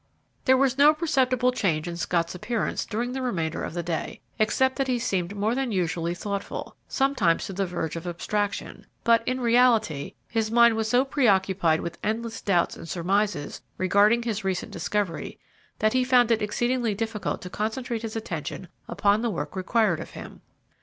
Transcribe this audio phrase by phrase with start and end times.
[0.45, 4.77] There was no perceptible change in Scott's appearance during the remainder of the day, except
[4.77, 9.39] that he seemed more than usually thoughtful, sometimes to the verge of abstraction, but, in
[9.39, 15.37] reality, his mind was so preoccupied with endless doubts and surmises regarding his recent discovery
[15.77, 20.09] that he found it exceedingly difficult to concentrate his attention upon the work required of
[20.09, 20.41] him.